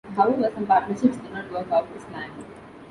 [0.15, 2.33] However, some partnerships did not work out as planned.